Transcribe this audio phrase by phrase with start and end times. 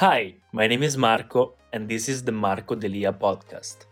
[0.00, 3.84] Hi, my name is Marco, and this is the Marco Delia podcast.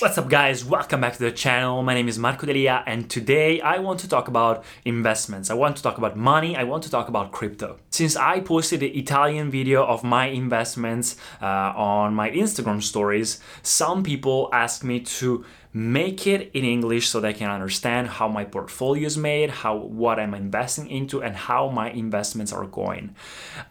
[0.00, 0.66] What's up, guys?
[0.66, 1.82] Welcome back to the channel.
[1.82, 5.48] My name is Marco Delia, and today I want to talk about investments.
[5.48, 6.56] I want to talk about money.
[6.56, 7.78] I want to talk about crypto.
[7.88, 14.02] Since I posted the Italian video of my investments uh, on my Instagram stories, some
[14.02, 15.46] people asked me to
[15.76, 20.20] make it in English so they can understand how my portfolio is made, how what
[20.20, 23.16] I'm investing into, and how my investments are going.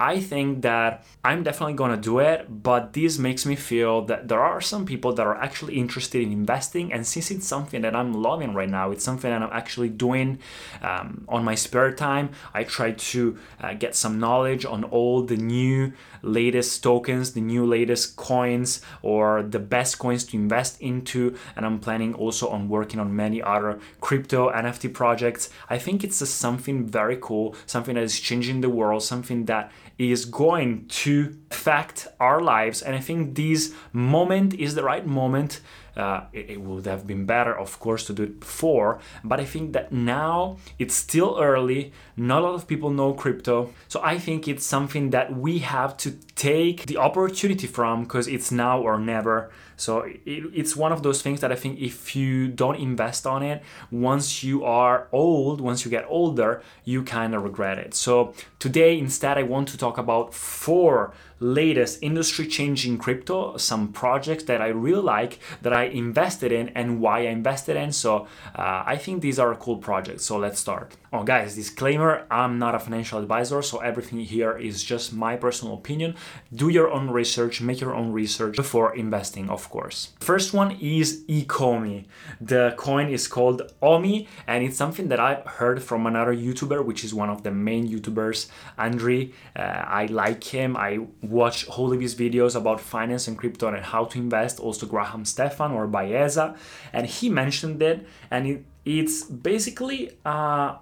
[0.02, 4.42] I think that I'm definitely gonna do it, but this makes me feel that there
[4.42, 8.14] are some people that are actually interested in investing, and since it's something that I'm
[8.14, 10.40] loving right now, it's something that I'm actually doing
[10.82, 12.32] um, on my spare time.
[12.54, 17.66] I try to uh, get some knowledge on all the new latest tokens, the new
[17.66, 22.70] latest coins, or the best coins to invest into, and I'm planning planning also on
[22.70, 25.50] working on many other crypto NFT projects.
[25.70, 30.26] I think it's something very cool, something that is changing the world, something that is
[30.26, 32.82] going to affect our lives.
[32.82, 35.62] And I think this moment is the right moment.
[35.96, 39.46] Uh, it, it, would have been better, of course, to do it before, but I
[39.46, 41.94] think that now it's still early.
[42.18, 43.70] Not a lot of people know crypto.
[43.90, 48.52] So I think it's something that we have to take the opportunity from because it's
[48.52, 49.52] now or never.
[49.76, 53.44] So it, it's one of those things that I think if you don't invest on
[53.44, 57.94] it, once you are old, once you get older, you kind of regret it.
[57.94, 64.46] So today, instead, I want to talk about four latest industry changing crypto, some projects
[64.46, 67.92] that I really like that I invested in and why I invested in.
[67.92, 70.24] So uh, I think these are cool projects.
[70.24, 70.96] So let's start.
[71.12, 75.76] Oh, guys, disclaimer I'm not a financial advisor, so everything here is just my personal
[75.76, 76.16] opinion.
[76.54, 79.73] Do your own research, make your own research before investing, of course.
[80.20, 82.06] First one is Ecomi.
[82.40, 87.04] The coin is called Omi, and it's something that I've heard from another YouTuber, which
[87.04, 89.32] is one of the main YouTubers, Andrei.
[89.56, 90.78] Uh, I like him.
[90.78, 94.86] I watch all of his videos about finance and crypto and how to invest, also
[94.86, 96.56] Graham Stephan or Baeza,
[96.92, 100.76] and he mentioned it, and it, it's basically uh,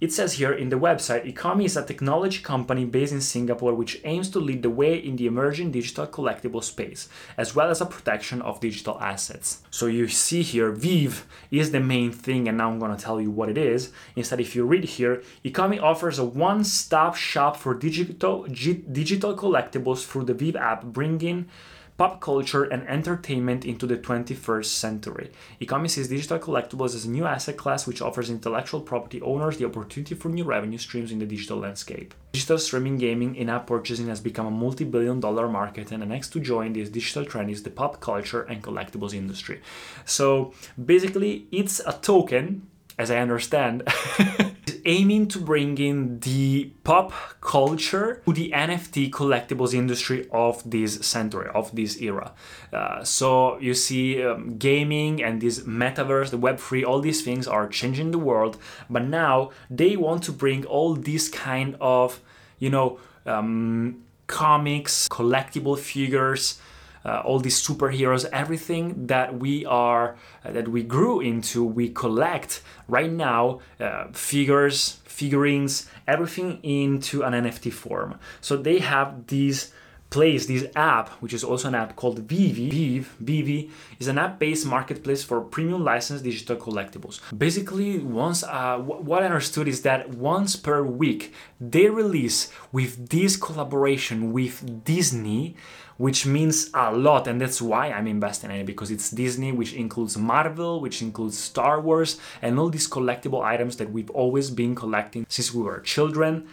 [0.00, 4.00] it says here in the website, Ecomi is a technology company based in Singapore which
[4.04, 7.08] aims to lead the way in the emerging digital collectible space,
[7.38, 9.62] as well as a protection of digital assets.
[9.70, 13.20] So you see here, VeVe is the main thing, and now I'm going to tell
[13.20, 13.92] you what it is.
[14.16, 20.24] Instead, if you read here, Ecomi offers a one-stop shop for digital digital collectibles through
[20.24, 21.48] the VeVe app, bringing
[21.96, 25.30] pop culture and entertainment into the 21st century.
[25.60, 29.64] Ecomi sees digital collectibles as a new asset class which offers intellectual property owners the
[29.64, 32.14] opportunity for new revenue streams in the digital landscape.
[32.32, 36.40] Digital streaming gaming in-app purchasing has become a multi-billion dollar market and the next to
[36.40, 39.60] join this digital trend is the pop culture and collectibles industry.
[40.04, 40.52] So
[40.82, 42.68] basically it's a token
[42.98, 43.82] as I understand
[44.86, 51.50] aiming to bring in the pop culture to the NFT collectibles industry of this century,
[51.54, 52.32] of this era.
[52.72, 57.66] Uh, so you see, um, gaming and this metaverse, the Web3, all these things are
[57.68, 58.56] changing the world.
[58.88, 62.20] But now they want to bring all these kind of,
[62.58, 66.60] you know, um, comics, collectible figures
[67.06, 72.62] uh, all these superheroes, everything that we are uh, that we grew into, we collect
[72.88, 78.18] right now uh, figures, figurines, everything into an NFT form.
[78.40, 79.72] So they have these
[80.10, 84.66] place this app which is also an app called VeVe Viv VeVe is an app-based
[84.66, 87.20] marketplace for premium licensed digital collectibles.
[87.36, 93.36] Basically once uh, what I understood is that once per week they release with this
[93.36, 95.56] collaboration with Disney
[95.98, 99.72] which means a lot and that's why i'm investing in it because it's disney which
[99.72, 104.74] includes marvel which includes star wars and all these collectible items that we've always been
[104.74, 106.46] collecting since we were children.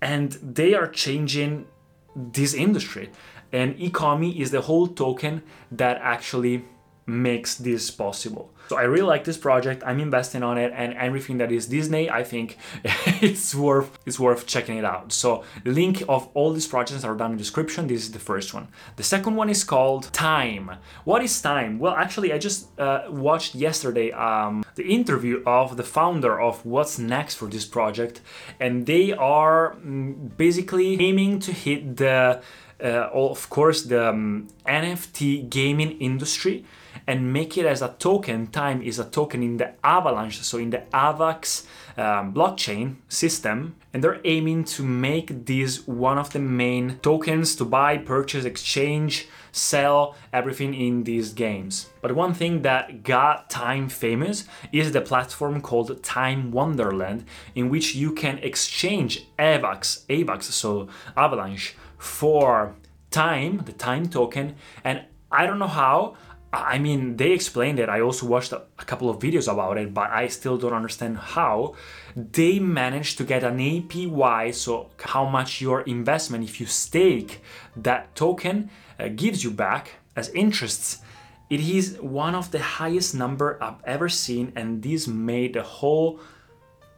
[0.00, 1.66] And they are changing
[2.14, 3.10] this industry.
[3.52, 6.64] And ecomi is the whole token that actually
[7.08, 8.50] makes this possible.
[8.68, 9.82] So I really like this project.
[9.86, 12.58] I'm investing on it, and everything that is Disney, I think
[13.22, 15.12] it's worth it's worth checking it out.
[15.12, 17.86] So link of all these projects are down in the description.
[17.86, 18.68] This is the first one.
[18.96, 20.70] The second one is called Time.
[21.04, 21.78] What is Time?
[21.78, 26.98] Well, actually, I just uh, watched yesterday um, the interview of the founder of What's
[26.98, 28.20] Next for this project,
[28.60, 32.42] and they are mm, basically aiming to hit the
[32.82, 36.64] uh, of course the um, NFT gaming industry
[37.08, 38.46] and make it as a token.
[38.48, 41.64] Time is a token in the Avalanche, so in the AVAX
[41.96, 43.74] um, blockchain system.
[43.94, 49.26] And they're aiming to make this one of the main tokens to buy, purchase, exchange,
[49.52, 51.88] sell everything in these games.
[52.02, 57.24] But one thing that got Time famous is the platform called Time Wonderland,
[57.54, 62.74] in which you can exchange AVAX, AVAX, so Avalanche, for
[63.10, 66.16] time, the time token, and I don't know how.
[66.52, 67.90] I mean, they explained it.
[67.90, 71.74] I also watched a, couple of videos about it, but I still don't understand how
[72.16, 74.54] they managed to get an APY.
[74.54, 77.42] So, how much your investment, if you stake
[77.76, 81.02] that token, uh, gives you back as interests.
[81.50, 86.20] It is one of the highest number I've ever seen, and this made the whole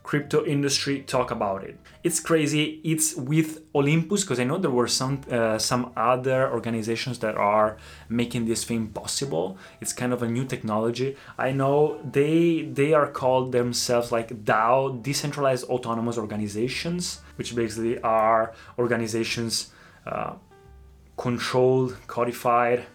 [0.03, 1.79] crypto industry talk about it.
[2.03, 2.81] It's crazy.
[2.83, 7.77] It's with Olympus because I know there were some uh, some other organizations that are
[8.09, 9.59] making this thing possible.
[9.81, 11.17] It's kind of a new technology.
[11.39, 18.55] I know they they are called themselves like DAO, decentralized autonomous organizations, which basically are
[18.79, 19.73] organizations
[20.07, 20.35] uh,
[21.17, 22.87] controlled, codified,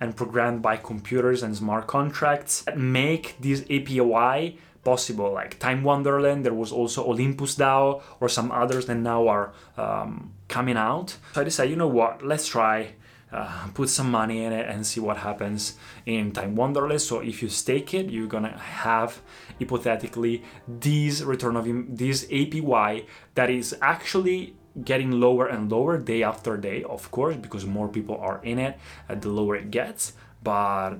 [0.00, 5.32] and programmed by computers and smart contracts that make this APY possible.
[5.40, 9.46] Like Time Wonderland, there was also Olympus DAO or some others that now are
[9.76, 11.08] um, coming out.
[11.32, 12.94] So I decided, you know what, let's try.
[13.32, 15.74] Uh, put some money in it and see what happens
[16.06, 17.02] in Time Wonderland.
[17.02, 19.20] So if you stake it, you're gonna have
[19.58, 21.66] hypothetically this return of
[22.02, 23.04] this APY
[23.34, 24.54] that is actually
[24.90, 28.78] getting lower and lower day after day, of course, because more people are in it,
[29.08, 30.12] uh, the lower it gets.
[30.44, 30.92] But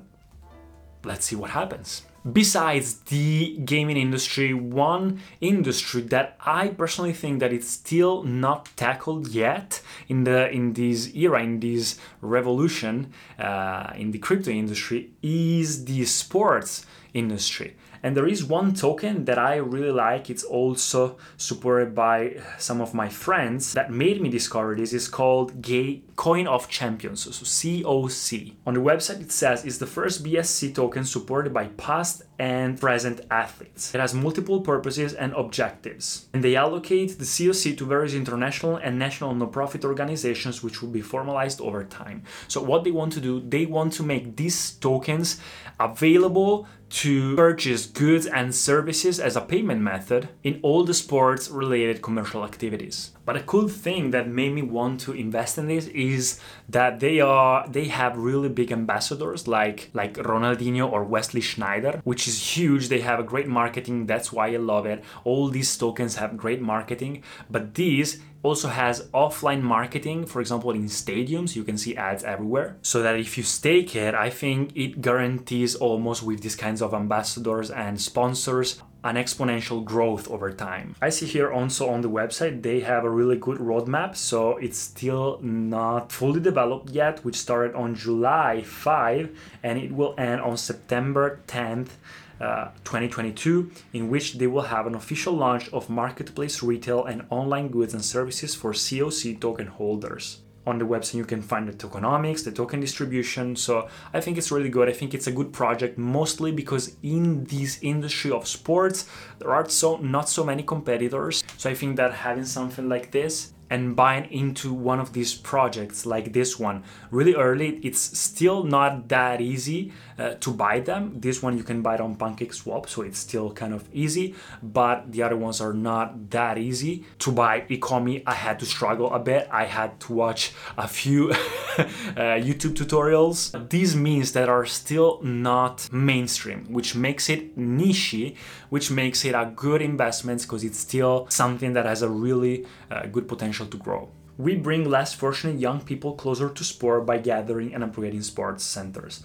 [1.04, 7.52] let's see what happens besides the gaming industry one industry that i personally think that
[7.52, 14.10] it's still not tackled yet in the in this era in this revolution uh, in
[14.10, 16.84] the crypto industry is the sports
[17.14, 20.30] industry and there is one token that I really like.
[20.30, 24.92] It's also supported by some of my friends that made me discover this.
[24.92, 28.54] It's called Gay Coin of Champions, so COC.
[28.66, 33.20] On the website, it says it's the first BSC token supported by past and present
[33.30, 33.94] athletes.
[33.94, 38.98] It has multiple purposes and objectives, and they allocate the COC to various international and
[38.98, 42.22] national non-profit organizations which will be formalized over time.
[42.48, 45.40] So what they want to do, they want to make these tokens
[45.78, 52.00] available to purchase goods and services as a payment method in all the sports related
[52.00, 53.10] commercial activities.
[53.24, 57.20] But a cool thing that made me want to invest in this is that they
[57.20, 62.88] are they have really big ambassadors like like Ronaldinho or Wesley Sneijder, which is huge.
[62.88, 65.02] They have a great marketing, that's why I love it.
[65.24, 70.84] All these tokens have great marketing, but these also has offline marketing, for example, in
[70.84, 72.76] stadiums, you can see ads everywhere.
[72.82, 76.94] So that if you stake it, I think it guarantees almost with these kinds of
[76.94, 80.96] ambassadors and sponsors an exponential growth over time.
[81.00, 84.78] I see here also on the website they have a really good roadmap, so it's
[84.78, 89.30] still not fully developed yet, which started on July 5
[89.62, 91.90] and it will end on September 10th.
[92.38, 97.68] Uh, 2022, in which they will have an official launch of marketplace retail and online
[97.68, 102.44] goods and services for COC token holders on the website you can find the tokenomics
[102.44, 103.56] the token distribution.
[103.56, 104.88] So i think it's really good.
[104.88, 109.08] I think it's a good project mostly because in this industry of sports
[109.38, 111.44] there are so not so many competitors.
[111.56, 116.06] So i think that having something like this and buying into one of these projects
[116.06, 116.84] like this one.
[117.10, 121.20] Really early it's still not that easy uh, to buy them.
[121.20, 125.10] This one you can buy it on PancakeSwap so it's still kind of easy but
[125.12, 127.04] the other ones are not that easy.
[127.20, 129.48] To buy ecomi i had to struggle a bit.
[129.50, 133.68] I had to watch a few uh, youtube tutorials.
[133.68, 138.34] These means that are still not mainstream which makes it niche
[138.68, 143.06] which makes it a good investment because it's still something that has a really uh,
[143.06, 144.08] good potential potential to grow.
[144.38, 149.22] We bring less fortunate young people closer to sport by gathering and upgrading sports centers.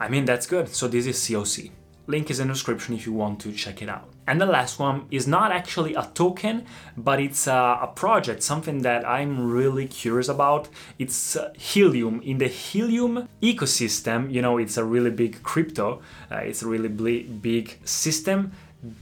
[0.00, 0.68] I mean, that's good.
[0.68, 1.70] So, this is COC.
[2.06, 4.08] Link is in the description if you want to check it out.
[4.26, 6.64] And the last one is not actually a token,
[6.96, 10.70] but it's a, a project, something that I'm really curious about.
[10.98, 12.22] It's uh, Helium.
[12.22, 16.00] In the Helium ecosystem, you know, it's a really big crypto,
[16.32, 18.52] uh, it's a really big system.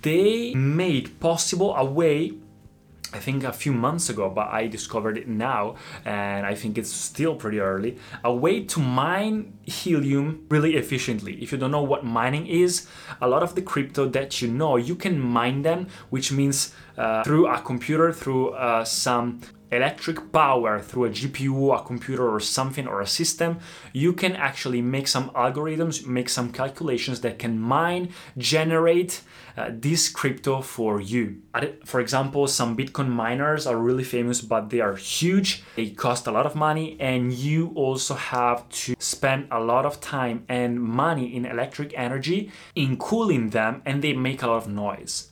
[0.03, 2.33] They made possible a way
[3.13, 6.91] I think a few months ago, but I discovered it now, and I think it's
[6.91, 7.99] still pretty early.
[8.25, 11.35] A way to mine helium really efficiently.
[11.43, 12.87] If you don't know what mining is,
[13.21, 17.23] a lot of the crypto that you know, you can mine them, which means uh,
[17.23, 22.87] through a computer, through uh, some electric power through a GPU, a computer, or something,
[22.87, 23.59] or a system,
[23.93, 29.23] you can actually make some algorithms, make some calculations that can mine, generate
[29.57, 31.41] uh, this crypto for you.
[31.85, 35.63] For example, some Bitcoin miners are really famous, but they are huge.
[35.77, 40.01] They cost a lot of money, and you also have to spend a lot of
[40.01, 44.69] time and money in electric energy in cooling them, and they make a lot of
[44.69, 45.31] noise.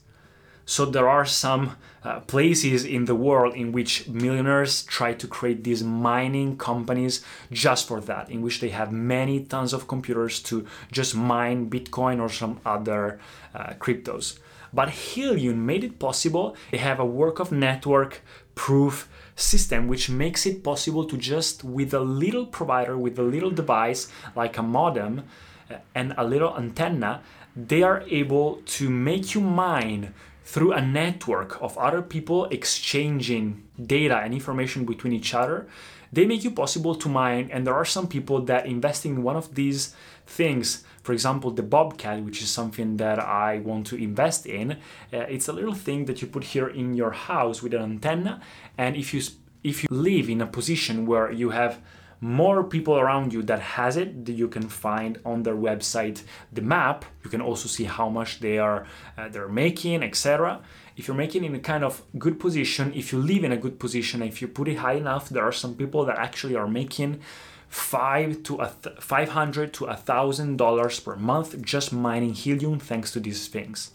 [0.65, 5.63] So there are some uh, places in the world in which millionaires try to create
[5.63, 10.65] these mining companies just for that, in which they have many tons of computers to
[10.91, 13.19] just mine Bitcoin or some other
[13.53, 14.39] uh, cryptos.
[14.73, 16.55] But Helium made it possible.
[16.71, 18.21] They have a work of network
[18.55, 23.51] proof system which makes it possible to just with a little provider with a little
[23.51, 25.23] device like a modem
[25.69, 27.21] uh, and a little antenna
[27.55, 30.13] they are able to make you mine
[30.45, 35.67] through a network of other people exchanging data and information between each other,
[36.13, 37.49] they make you possible to mine.
[37.51, 39.95] And there are some people that investing in one of these
[40.27, 44.73] things, for example, the Bobcat, which is something that I want to invest in.
[45.11, 48.39] Uh, it's a little thing that you put here in your house with an antenna,
[48.77, 49.21] and if you
[49.63, 51.81] if you live in a position where you have
[52.21, 56.61] more people around you that has it that you can find on their website the
[56.61, 57.05] map.
[57.23, 58.85] You can also see how much they are
[59.17, 60.61] uh, they're making etc
[60.95, 63.79] if you're making in a kind of good position if you live in a good
[63.79, 67.19] position if you put it high enough there are some people that actually are making
[67.67, 73.11] five to a th- 500 to a thousand dollars per month just mining helium thanks
[73.11, 73.91] to these things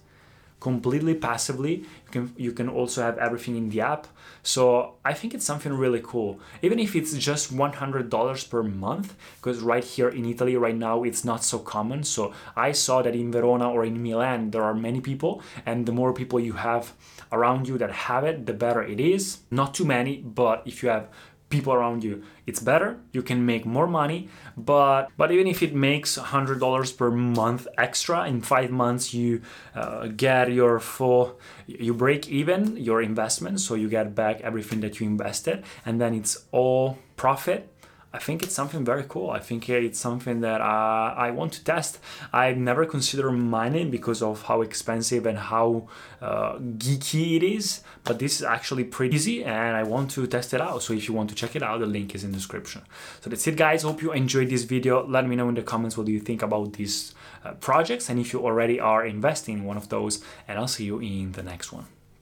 [0.61, 1.79] completely passively.
[1.79, 4.07] You can you can also have everything in the app.
[4.43, 6.38] So I think it's something really cool.
[6.62, 11.25] Even if it's just $100 per month, because right here in Italy right now it's
[11.25, 12.05] not so common.
[12.05, 15.93] So I saw that in Verona or in Milan there are many people, and the
[15.93, 16.93] more people you have
[17.33, 19.38] around you that have it, the better it is.
[19.50, 21.09] Not too many, but if you have
[21.50, 22.23] people around you.
[22.47, 27.11] It's better you can make more money but but even if it makes $100 per
[27.11, 29.42] month extra in five months you
[29.75, 34.99] uh, get your full you break even your investment so you get back everything that
[34.99, 37.70] you invested and then it's all profit
[38.12, 39.31] I think it's something very cool.
[39.31, 42.00] I think it's something that uh, I want to test.
[42.33, 45.88] I've never considered mining because of how expensive and how
[46.21, 50.52] uh, geeky it is, but this is actually pretty easy and I want to test
[50.55, 50.83] it out.
[50.83, 52.83] So if you want to check it out, the link is in the description.
[53.21, 53.85] So that's it guys.
[53.85, 55.07] Hope you enjoyed this video.
[55.07, 57.14] Let me know in the comments what do you think about these
[57.45, 60.85] uh, projects and if you already are investing in one of those and I'll see
[60.85, 61.87] you in the next one.